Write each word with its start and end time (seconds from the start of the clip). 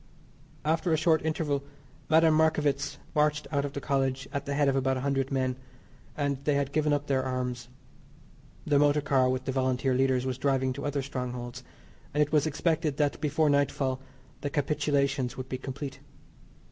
After 0.65 0.91
a 0.91 0.97
short 0.97 1.23
interval 1.23 1.63
Madame 2.09 2.33
Marckievicz 2.35 2.97
marched 3.13 3.45
out 3.51 3.65
of 3.65 3.73
the 3.73 3.79
College 3.79 4.27
at 4.33 4.47
the 4.47 4.55
head 4.55 4.67
of 4.67 4.75
about 4.75 4.95
100 4.95 5.31
men, 5.31 5.57
and 6.17 6.43
they 6.43 6.55
had 6.55 6.71
given 6.71 6.91
up 6.91 7.05
their 7.05 7.21
arms; 7.21 7.69
the 8.65 8.79
motor 8.79 8.99
car 9.01 9.29
with 9.29 9.45
the 9.45 9.51
Volunteer 9.51 9.93
leaders 9.93 10.25
was 10.25 10.39
driving 10.39 10.73
to 10.73 10.85
other 10.87 11.03
strongholds, 11.03 11.63
and 12.15 12.23
it 12.23 12.31
was 12.31 12.47
expected 12.47 12.97
that 12.97 13.21
before 13.21 13.47
nightfall 13.47 14.01
the 14.41 14.49
capitulations 14.49 15.37
would 15.37 15.49
be 15.49 15.59
complete. 15.59 15.99